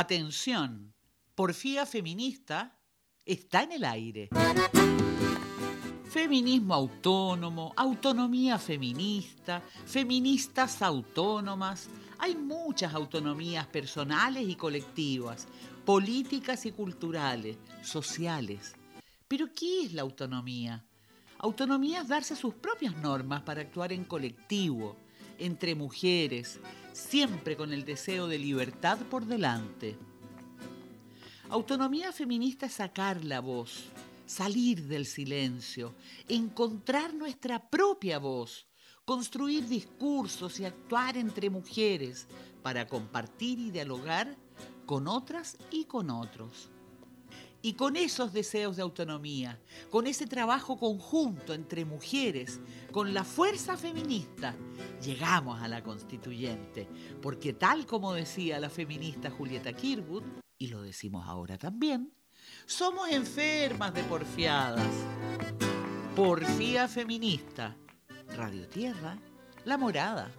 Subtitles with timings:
[0.00, 0.94] Atención,
[1.34, 2.78] porfía feminista
[3.24, 4.28] está en el aire.
[6.08, 11.88] Feminismo autónomo, autonomía feminista, feministas autónomas.
[12.20, 15.48] Hay muchas autonomías personales y colectivas,
[15.84, 18.76] políticas y culturales, sociales.
[19.26, 20.86] Pero ¿qué es la autonomía?
[21.38, 24.96] Autonomía es darse sus propias normas para actuar en colectivo,
[25.38, 26.60] entre mujeres,
[26.92, 29.96] siempre con el deseo de libertad por delante.
[31.50, 33.84] Autonomía feminista es sacar la voz,
[34.26, 35.94] salir del silencio,
[36.28, 38.66] encontrar nuestra propia voz,
[39.04, 42.26] construir discursos y actuar entre mujeres
[42.62, 44.36] para compartir y dialogar
[44.84, 46.68] con otras y con otros.
[47.68, 52.60] Y con esos deseos de autonomía, con ese trabajo conjunto entre mujeres,
[52.90, 54.56] con la fuerza feminista,
[55.02, 56.88] llegamos a la constituyente,
[57.20, 60.22] porque tal como decía la feminista Julieta Kirwood,
[60.56, 62.10] y lo decimos ahora también,
[62.64, 64.90] somos enfermas de porfiadas.
[66.16, 67.76] Porfía feminista.
[68.34, 69.18] Radio Tierra,
[69.66, 70.32] La Morada.